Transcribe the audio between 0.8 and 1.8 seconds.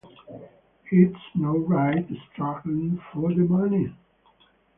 It's not